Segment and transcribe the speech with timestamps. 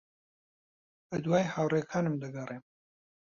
[1.07, 2.63] بەدوای ھاوڕێکانم دەگەڕێم.